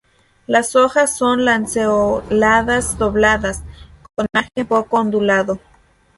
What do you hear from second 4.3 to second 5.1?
margen poco